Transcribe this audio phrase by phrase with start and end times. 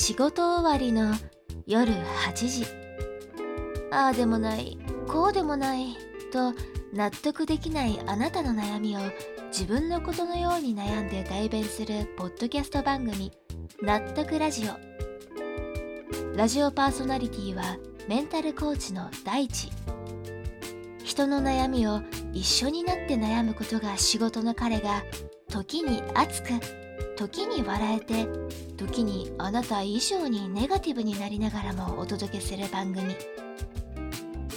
[0.00, 1.12] 仕事終わりの
[1.66, 2.64] 夜8時。
[3.90, 4.78] ああでもない
[5.08, 5.96] こうでもない
[6.32, 6.54] と
[6.94, 9.00] 納得できないあなたの悩みを
[9.48, 13.32] 自分のことのように悩んで代弁するポッドキャスト番組
[13.82, 16.36] 納得ラジオ。
[16.36, 19.68] ラジオパーソナリティはメンタルコーチの大地。
[21.02, 22.02] 人の悩みを
[22.32, 25.02] 一緒になって悩むことが仕事の彼が
[25.48, 26.50] 時に熱く
[27.18, 28.28] 時に笑えて
[28.76, 33.16] 時にあなた以上にネガティブになりながらもお届けする番組。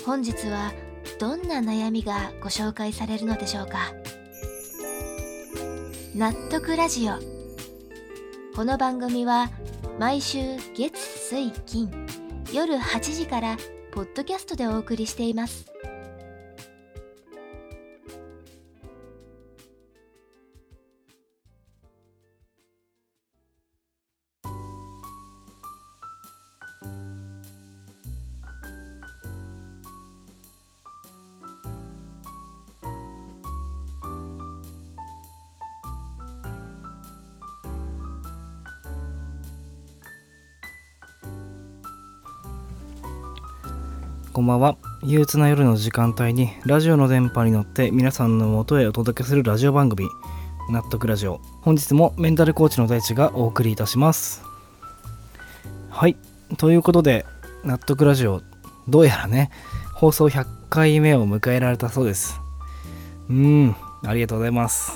[0.06, 0.72] 本日は
[1.20, 3.92] どんな悩みがご紹介されるのでしょうか。
[6.16, 7.14] 納得ラジオ。
[8.56, 9.50] この番組は
[10.00, 10.38] 毎週
[10.76, 11.90] 月水金
[12.54, 13.58] 夜8時から
[13.92, 15.66] ポッドキャストでお送りしています。
[44.34, 44.78] こんばんは。
[45.04, 50.08] 憂鬱な夜の時間帯にラジオの電波に乗って皆さんの元へお届けするラジオ番組
[50.70, 51.42] 納得ラジオ。
[51.64, 54.42] 本日もメンタルコーチの大地がお送りいたします。
[55.90, 56.16] はい。
[56.58, 57.26] ということで
[57.66, 58.42] 納得ラジオ
[58.88, 59.52] どうやらね
[59.96, 62.40] 放送100回目を迎えられたそうです。
[63.30, 63.76] うん。
[64.06, 64.94] ありがとうございます。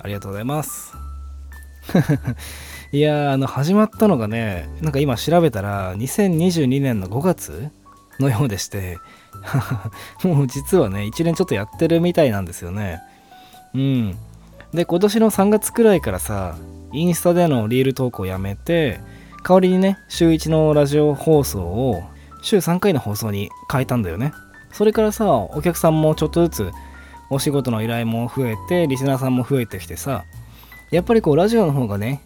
[0.00, 0.94] ありがとうございます。
[2.92, 7.70] いやあの始まったのがねなんか今調べたら2022年の5月
[8.20, 8.98] のようでして
[10.22, 13.00] もう実はね1年ちょっとやってるみたいなんですよね。
[13.74, 14.18] うん。
[14.72, 16.56] で今年の3月くらいからさ
[16.92, 19.00] インスタでのリール投稿やめて
[19.42, 22.02] 代わりにね週1のラジオ放送を
[22.42, 24.32] 週3回の放送に変えたんだよね。
[24.72, 26.70] それからさお客さんもちょっとずつ
[27.30, 30.24] お仕事の依頼も増えてリスナーさんも増えてきてさ
[30.90, 32.22] やっぱりこうラジオの方がね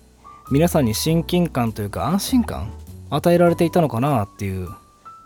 [0.51, 2.73] 皆さんに親近感というか安心感
[3.11, 4.69] 与えられていたのかなっていう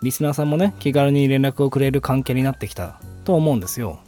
[0.01, 3.99] リスナーさんもね気軽に連絡をくれる関係になってきたと思うんですよ。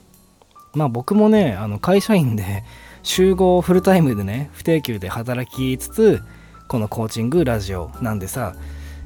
[0.73, 2.63] まあ僕もねあの会社員で
[3.03, 6.21] 集合フルタイムでね不定休で働きつつ
[6.67, 8.55] このコーチングラジオなんでさ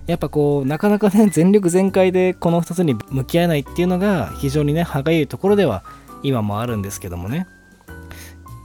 [0.06, 5.84] やっぱこうなかなかね全力全開でこの2つに向き合えないっていうのが非常にね歯がゆいところでは
[6.22, 7.48] 今もあるんですけどもね。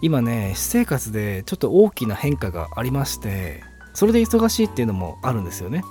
[0.03, 5.83] 今ね私生活でちょっと大きな変化がありましてそれで忙しいっていうのもあるんですよね。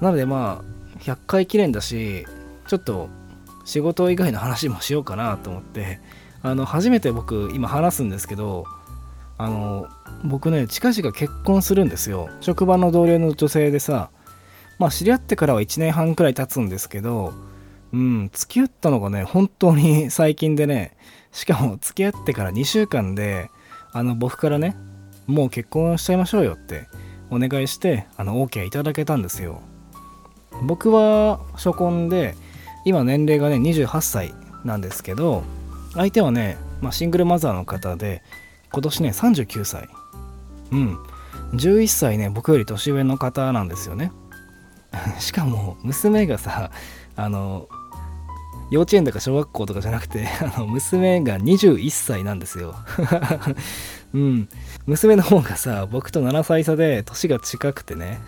[0.00, 2.26] なのでまあ100回記念だし
[2.66, 3.08] ちょっと
[3.64, 6.00] 仕事以外の話もしようかなと思って
[6.42, 8.64] あの初めて僕今話すんですけど
[9.38, 9.88] あの
[10.24, 12.28] 僕ね近々結婚するんですよ。
[12.40, 14.10] 職場の同僚の女性でさ
[14.78, 17.32] まあ知り合ってからは1年半くらい経つんですけど
[17.92, 20.96] うん付き合ったのがね本当に最近でね
[21.32, 23.50] しかも付き合ってから2週間で
[23.92, 24.76] あの僕からね
[25.26, 26.86] もう結婚しちゃいましょうよって
[27.30, 29.62] お願いしてあの OK いただけたんですよ。
[30.62, 32.34] 僕は初婚で
[32.84, 34.34] 今年齢がね28歳
[34.64, 35.42] なんですけど
[35.94, 38.22] 相手はね、まあ、シングルマザーの方で
[38.72, 39.88] 今年ね39歳。
[40.72, 40.98] うん。
[41.52, 44.10] 11歳ね僕より年上の方なんですよね。
[45.20, 46.70] しかも娘がさ
[47.16, 47.68] あの
[48.70, 52.74] 幼稚園とか小学校とかじゃなくて あの娘が21歳なんですよ。
[54.14, 54.48] うん。
[54.86, 58.20] 娘の方がさ僕と7歳差で年が近くてね。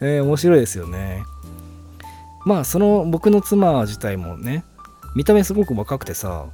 [0.00, 1.22] えー、面白いですよね。
[2.44, 4.64] まあその僕の妻自体もね
[5.14, 6.46] 見た目すごく若くてさ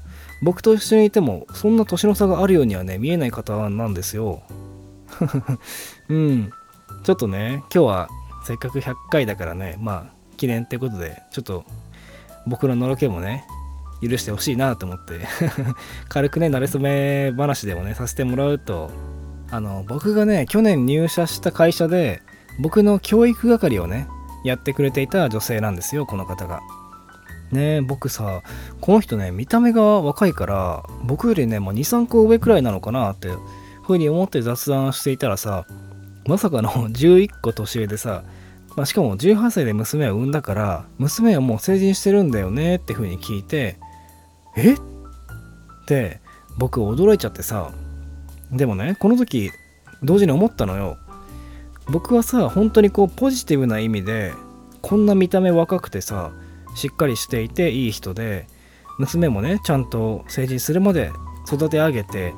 [0.42, 4.42] 僕と一緒にいてもそんな年の差があるようにはね見えない方なんですよ。
[6.08, 6.50] うん。
[7.02, 8.08] ちょっとね今日は
[8.44, 11.64] せっかく100回だからねまあ記念ってことでちょっと
[12.46, 13.44] 僕ののろけもね
[14.02, 15.20] 許してほしいなと思って
[16.08, 18.90] 軽くね慣れ初め話でもねさせてもらうと
[19.50, 22.22] あの僕がね去年入社した会社で
[22.58, 24.08] 僕の教育係をね
[24.44, 26.60] やってくれていた女性なんですよこの方が。
[27.52, 28.42] ね僕さ
[28.80, 33.28] この人ね見た目が若いから僕よりね、まあ、23個上くらいなのかなって
[33.82, 35.66] ふうに思って雑談していたらさ
[36.26, 38.22] まさかの11個年上でさ、
[38.76, 43.78] まあ、しかも18歳で娘を産んだから娘はもう成人してるんだよねってふうに聞いて
[44.56, 44.76] えっ
[45.86, 46.20] て
[46.56, 47.72] 僕驚いちゃってさ
[48.52, 49.50] でもねこの時
[50.02, 50.98] 同時に思ったのよ
[51.90, 54.32] 僕はさ本当にこうポジティブな意味で
[54.80, 56.32] こんな見た目若くてさ
[56.74, 58.46] しっかりしていていい人で
[58.98, 61.10] 娘もねちゃんと成人するまで
[61.46, 62.32] 育て上げて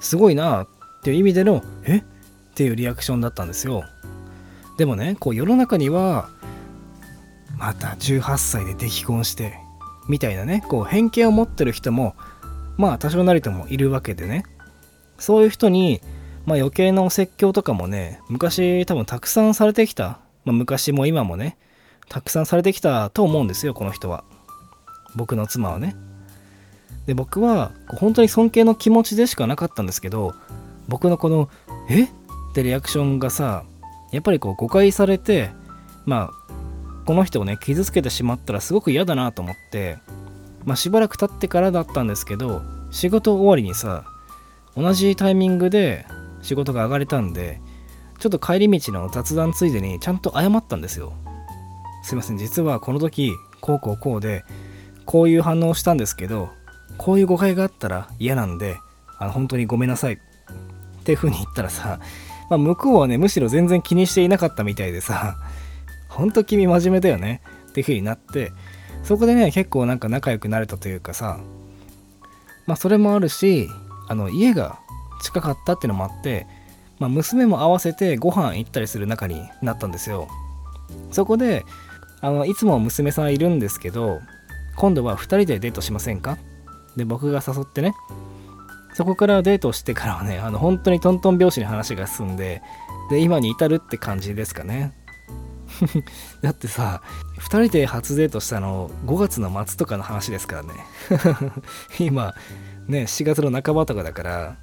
[0.00, 0.68] すごいなっ
[1.02, 1.98] ていう意味でのえ？
[1.98, 2.02] っ
[2.54, 3.84] ていうリアクションだったんですよ。
[4.78, 6.28] でもねこう世の中には
[7.58, 9.54] また18歳で出婚して
[10.08, 12.14] みたいなねこう偏見を持ってる人も
[12.76, 14.44] まあ多少なりともいるわけでね。
[15.18, 16.00] そういう人に、
[16.46, 21.56] まあ、余計なお説教とかもね昔多分たくさんされてきた、まあ、昔も今もね
[22.08, 24.24] たくさんされてきたと思うんですよこの人は。
[25.16, 25.96] 僕の妻はね。
[27.06, 30.34] で僕は本当に尊敬の気持ちでしかなかったんですけど
[30.88, 31.50] 僕のこの
[31.88, 32.04] 「え？
[32.04, 32.08] っ?」
[32.54, 33.64] てリアクションがさ
[34.10, 35.50] やっぱりこう誤解されて
[36.06, 36.54] まあ
[37.04, 39.98] この人をね傷つけてしまったらすごく嫌だなと思って
[40.64, 44.04] まあしばらく経ってからだったんですけど仕事終わりにさ
[44.76, 46.06] 同じタイミングで
[46.44, 47.60] 仕事が上がれたんで
[48.20, 51.12] ちょっと帰り道の雑談ついでにちゃんと謝ったんですよ。
[52.04, 52.38] すいません。
[52.38, 54.44] 実はこの時こうこうこうで
[55.06, 56.50] こういう反応をしたんですけど
[56.96, 58.76] こういう誤解があったら嫌なんで
[59.18, 60.14] あの本当にごめんなさい。
[60.14, 60.18] っ
[61.04, 61.98] ていう風に言ったらさ、
[62.48, 65.36] まあ、向こうはねむしろ全然気にしていなかったみたいでさ
[66.08, 67.42] ほんと君真面目だよね。
[67.68, 68.52] っていう風になって
[69.02, 71.40] そこでね結構なんか仲良くなれたというかさ
[72.66, 73.68] まあそれもあるし
[74.08, 74.78] あの家が
[75.24, 76.46] 近かったっていうのもあって、
[76.98, 80.28] まあ、娘も合わせてご飯行ったりする仲になったんですよ。
[81.10, 81.64] そこで
[82.20, 84.20] あのいつも娘さんいるんですけど
[84.76, 86.38] 今度は2人でデートしませんか？
[86.96, 87.94] で僕が誘ってね。
[88.94, 92.62] そこからデートしてからはねあの本当にトントン拍子に話が進んで
[93.10, 94.92] で今に至るって感じですかね。
[96.42, 97.02] だってさ
[97.38, 100.68] 2人で初デートしたの5月の末とかの話ですからね。
[101.98, 102.34] 今
[102.86, 104.56] ね4月の半ばとかだから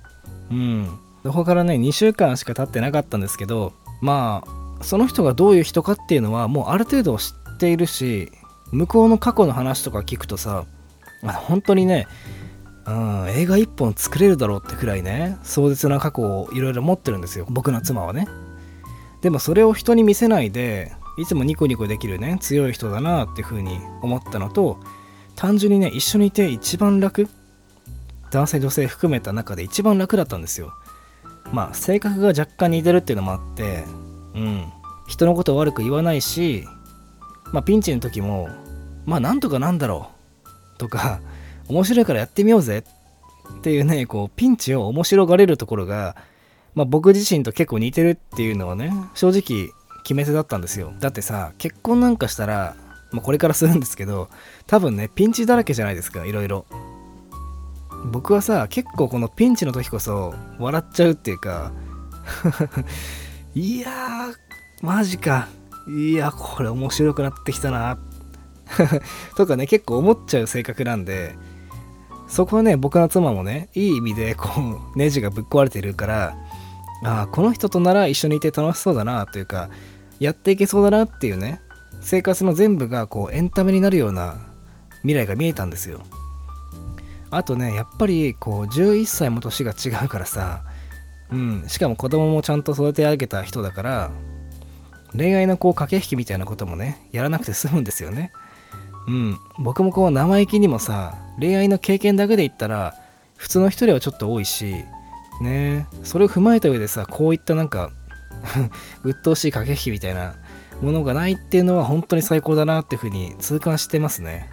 [0.52, 1.00] うん。
[1.24, 4.44] そこからね2週間しか経ってなかったんですけどま
[4.80, 8.32] あその人がどういう人かっていうのはもうある程度知っているし
[8.72, 10.66] 向こうの過去の話とか聞くとさ
[11.22, 12.08] 本当にね
[12.84, 17.46] うん、映画1本作れるだろうってくらいね壮絶な過去をいろいろ持ってるんですよ。
[17.48, 18.28] 僕の妻はね。
[19.22, 24.80] でもそれを人に見せないでいつもニコニコできるね強い人だなっていうふうに思ったのと
[25.36, 27.30] 単純にね一緒にいて一番楽
[28.32, 30.74] 男性女性含めた中で一番楽だったんですよ。
[31.52, 33.84] まあ性格が若干似てるっていうのもあって
[34.34, 34.72] うん。
[35.08, 36.66] 人のことを悪く言わないし
[37.52, 38.50] まあピンチの時も
[39.06, 40.10] まあなんとかなんだろ
[40.76, 41.20] うとか
[41.68, 42.84] 面白いからやってみようぜ
[43.60, 46.16] っていうねこうピンチを面白がれるところが
[46.76, 49.74] まあ僕自身と結構似てるっていうのはね正直
[50.04, 50.94] 決め手だったんですよ。
[51.00, 52.76] だってさ結婚なんかしたら、
[53.12, 54.30] まあ、これからするんですけど
[54.66, 56.66] 多分ねピンチだらけじゃないですかいろいろ。
[58.06, 61.72] 僕はさ結構このピンチの時こそ笑っちゃうっていうか
[63.54, 65.48] いやーマジか。
[65.88, 67.98] いやこれ面白くなってきたな。
[69.36, 71.36] とかね結構思っちゃう性格なんで
[72.28, 74.50] そこはね僕の妻もねいい意味でこ
[74.96, 76.36] うネジがぶっ壊れてるから
[77.04, 79.70] ああこの人となら一緒にいて楽しそうだなというか
[80.20, 81.60] やっていけそうだなっていうね
[82.00, 84.38] 生活の全部がこうエンタメになるような
[85.02, 86.02] 未来が見えたんですよ。
[87.32, 90.64] あとねやっぱりこう11歳も年が違うからさ。
[91.32, 94.12] うんしかも子供もちゃんと育て上げた人だから
[95.14, 98.32] 恋愛のこう駆け引きみたいなこともねやらなくて済むんですよね。
[99.08, 102.94] うん僕もこう生意気にもさ恋愛の経験だけで言ったら
[103.36, 104.76] 普通の人よりはちょっと多いし
[105.42, 107.90] ねそれを踏まえた上でさこういったなんか
[109.04, 110.36] 鬱陶しい駆け引きみたいな
[110.82, 114.50] ものがないっていうのは本当に最高だなっていうふうに痛感してますね。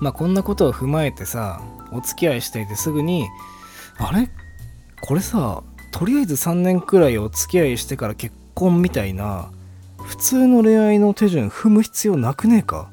[0.00, 1.60] まあこんなことを踏まえてさ
[1.92, 3.26] お付き合いしていてすぐに
[3.98, 4.28] あれ？
[5.00, 9.50] これさとりあえず3年くらいお付き合いしてから結婚みたいな
[9.98, 12.90] 普通の恋愛の手順踏む必要なくねえか？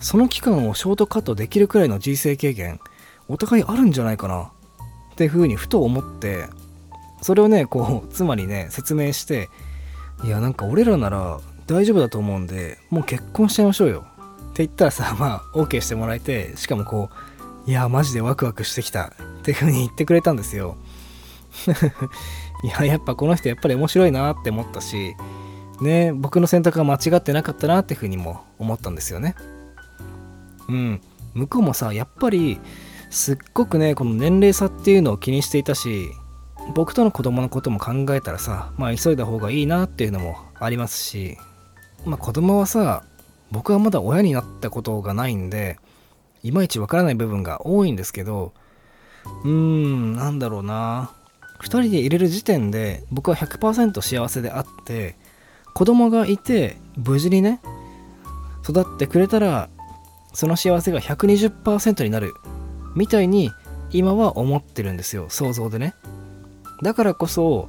[0.00, 2.80] その期間をショートカットできるくらいの人生経験
[3.28, 4.52] お互いあるんじゃないかな？
[5.12, 6.44] っていうふうにふと思って
[7.22, 9.48] それをねこう妻にね説明して
[10.24, 14.06] いやなんか俺らなら大丈夫だと思うんでもう結婚しちゃいましょうよ。
[14.50, 17.14] って言ったらさまあ OK してもらえてしかもこう
[17.68, 19.12] いやマジでワクワクしてきた。
[19.40, 20.78] っていう風に言ってくれたんですよ。
[22.64, 25.14] いややっぱこの人やっぱり面白いなって思ったし
[25.80, 29.34] ね僕の選択が間違ってなかったなっていう風にも思ったんですよね。
[30.68, 31.00] うん。
[31.34, 32.58] 向こうもさやっぱり
[33.10, 36.08] すっごくねこの年齢差っていうのを気にしていたし
[36.74, 41.36] 僕との子供のことも考えたらさまあ急いだ方がいいなっていうのもありますし
[42.06, 43.04] まあ子供はさ
[43.50, 45.78] 僕はまだ親になったことがないんで
[46.42, 48.52] いまいちわからない部分が多いんですけど
[49.44, 51.10] うーんなんだろうな。
[51.60, 55.16] 2人で入れる時点で僕は100%幸せであって
[55.74, 57.60] 子供がいて無事にね
[58.62, 59.68] 育ってくれたら
[60.32, 62.34] その幸せが120%になる
[62.94, 63.50] みたいに
[63.90, 65.26] 今は思ってるんですよ。
[65.30, 65.94] 想像でね。
[66.82, 67.68] だからこそ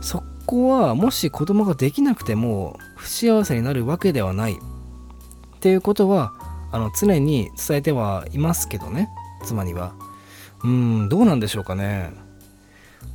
[0.00, 4.54] そこはもし子供ができなくても不幸せになるわけではない。
[4.54, 6.33] っていうことは
[6.74, 9.08] あの常に伝えてはいますけどね
[9.44, 9.94] 妻には。
[10.64, 12.10] うんどうなんでしょうかね。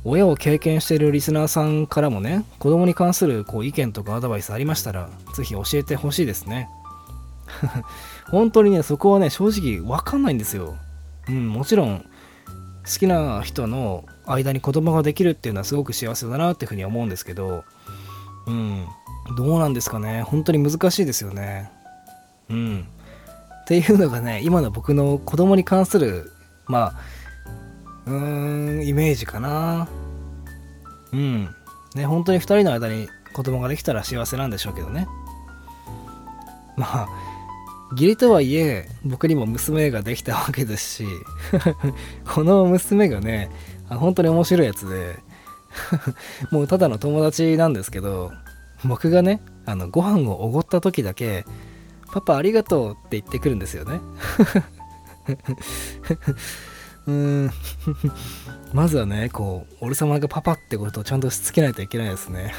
[0.02, 6.70] 親を経験しているリスナーさんからもね子供に関するこう意見とかアドバイスありましたら是非教えてほしいですね。
[8.30, 10.76] 本当にねそこはね正直わかんないんですよ。
[11.28, 12.06] うんもちろん
[12.86, 17.64] 好きな人の間に子供ができるっていうのはすごく幸せだなっていうふうに思うんですけど
[18.46, 18.86] うん
[19.36, 20.22] どうなんですかね。
[20.22, 21.70] 本当に難しいですよね。
[22.48, 22.86] うん。
[23.70, 26.32] っていうのがね今の僕の子供に関する
[26.66, 26.94] まあ
[28.04, 29.86] うーんイメージかな。
[31.12, 31.48] うん。
[31.94, 35.06] ね本当に2人の間に子供ができたら幸せなんでしょうけどね。
[36.76, 37.08] まあ
[37.92, 41.06] 義理とはいえ僕にも娘ができたわけですし
[42.26, 43.52] この娘がね
[43.88, 45.16] 本当に面白いやつで
[46.50, 48.32] もうただの友達なんですけど
[48.84, 51.44] 僕がねあのご飯をおごった時だけ
[52.12, 54.00] 「パパありがとう」って言ってくるんですよね。
[57.06, 57.50] うーん。
[58.72, 62.54] まずはねこう俺様がパパってことをちゃんとしつけないといけないですね。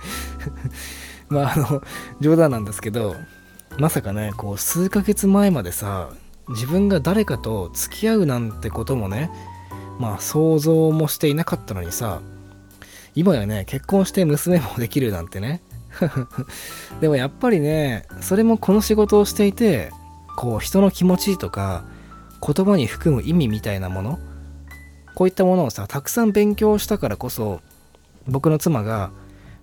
[1.28, 1.82] まああの
[2.20, 3.16] 冗談なんですけど
[3.78, 6.10] まさかねこう数ヶ月前までさ
[6.48, 9.30] 自分が誰かと付き合うなんてこともね
[9.98, 12.20] まあ想像もしていなかったのにさ
[13.14, 15.62] 今やね結婚して娘もできるなんてね
[17.00, 19.90] でもやっぱりねそれもこの仕事をしていて
[20.36, 21.84] こう人の気持ちとか
[22.44, 24.18] 言葉に含む意味みたいなもの
[25.14, 27.60] こういったものをさたくさん勉強したからこそ
[28.26, 29.10] 僕の妻が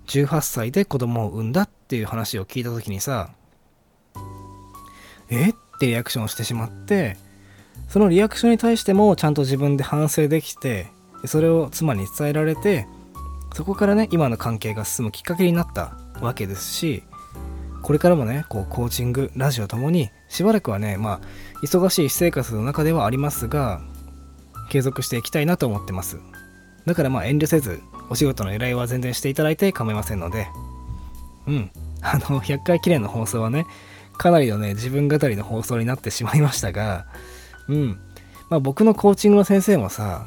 [0.06, 3.30] 18歳で子供を産んだっていう話を聞いた時にさ
[5.30, 7.16] えってリアクションしてしまって
[7.88, 10.86] そのリアクションに対してもちゃんと自分で反省できて
[11.24, 12.86] それを妻に伝えられて
[13.54, 17.02] そこからね今の関係が進むきっかけになったわけですし
[17.82, 21.20] これからもねこうコーチングラジオともにしばらくはねまあ
[21.62, 23.82] 忙しい私生活の中ではありますが
[24.70, 26.18] 継続していきたいなと思ってます。
[26.86, 30.48] だからまあ遠慮せずお仕事の依頼は全然していただいて構いませんので
[31.46, 31.70] うん。
[32.00, 33.66] あの100回記念の放送はね
[34.18, 37.06] かなりのね自分語りの放送になってしまいましたが
[37.68, 37.98] うん。
[38.48, 40.26] まあ僕のコーチングの先生もさ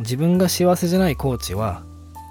[0.00, 1.82] 自分が幸せじゃないコーチは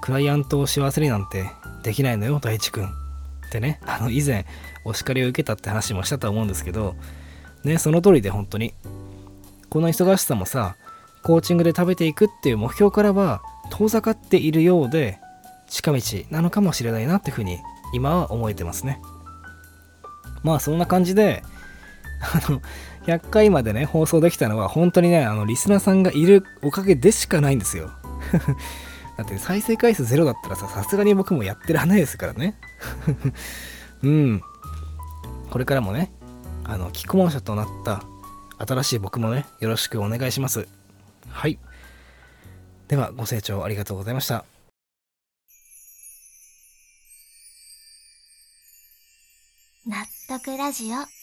[0.01, 1.51] クライアントを幸せになんて
[1.83, 3.79] できないのよ大地君ってね。
[3.85, 4.45] あの以前
[4.85, 6.95] お叱りを受けたって話もしたと思うんですけど
[7.63, 8.73] ねその通りで本当に
[9.69, 10.75] この忙しさもさ
[11.23, 15.19] コーチングで食べていくっていう目標からは遠ざかっているようで
[15.69, 17.59] 近道なのかもしれないなっていうふうに
[17.93, 19.01] 今は思えてますね。
[20.43, 21.43] まあそんな感じで
[22.21, 22.61] あの
[23.05, 27.91] 100回までね放送できたのは本当にねあのリスナーさんがいるおかげでしかないんですよ。
[29.17, 32.55] だって再生回数ゼロだったらささすがに僕もやってらんないですからね。
[34.03, 34.41] うん。
[35.49, 36.11] これからもね
[36.63, 38.03] あの既婚者となった
[38.57, 40.67] 新しい僕もねよろしくお願いします。
[41.29, 41.59] はい。
[42.87, 44.45] ではご清聴ありがとうございました。
[49.85, 51.20] 納得ラジオ。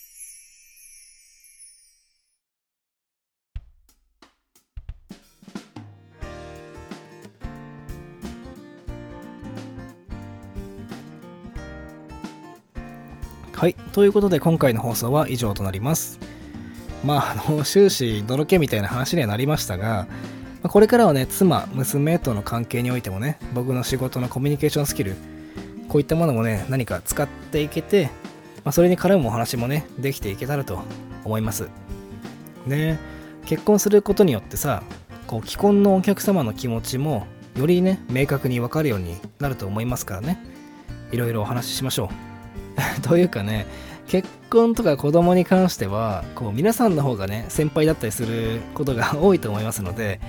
[13.59, 13.75] はい。
[13.93, 16.21] ということで今回の放送は以上となります。
[17.03, 20.07] まああの終始のろけみたいな話にはなりましたが
[20.63, 25.17] これからはね妻娘との関係においてもね僕の仕事のコミュニケーションスキル
[25.89, 28.11] こういったものもね何か使っていけて、
[28.63, 30.79] まあ、それに絡むお話もねできていけたらと
[31.25, 31.69] 思います。
[32.65, 33.01] ね
[33.45, 34.85] 結婚することによってさ
[35.27, 40.39] こう既婚のお客様の気持ちもよりね明確に分かるようになると思いますからね。
[41.11, 42.28] いろいろお話ししましょう。
[43.03, 43.67] というかね
[44.07, 50.21] 結婚とか子供に関してはこう皆さんの方がね先輩だったりすることが 多いと思いますので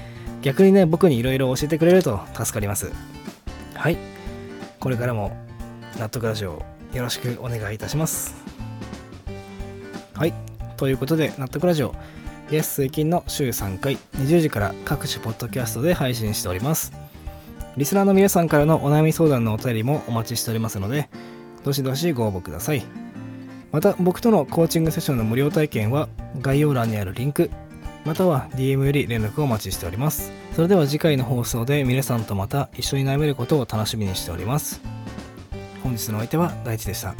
[0.42, 2.92] 逆にね僕にいろいろ教えてくれると助かります。
[3.74, 3.98] はい。
[4.80, 5.32] これからも
[5.98, 6.64] 納得ラジオ
[6.94, 8.36] よろしくお願いいたします。
[10.14, 10.34] はい。
[10.78, 11.94] ということで納得ラジオ
[12.52, 16.94] イエス水金の週3回20時から各種ポッドキャストで配信しております。
[17.78, 21.10] リスナーの皆さんからのお悩み相談のお便りもお待ちしておりますので
[21.64, 22.84] どしどしご応募ください。
[23.72, 26.10] また僕とのコーチングセッションの無料体験は
[26.42, 27.52] 概要欄にあるリンク
[28.06, 30.32] または DM より連絡をお待ちしております。
[30.56, 34.82] それでは次回の放送で皆さんとまた一緒に悩めることを楽しみにしております。
[35.84, 37.14] 本日のお相手は大地でした。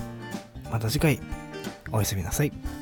[0.72, 1.20] また次回。
[1.92, 2.79] おやすみなさい。